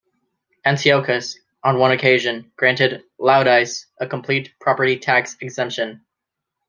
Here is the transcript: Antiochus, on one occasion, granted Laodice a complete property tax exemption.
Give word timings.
Antiochus, 0.65 1.37
on 1.63 1.77
one 1.77 1.91
occasion, 1.91 2.51
granted 2.55 3.03
Laodice 3.19 3.85
a 3.99 4.07
complete 4.07 4.51
property 4.59 4.97
tax 4.97 5.37
exemption. 5.41 6.03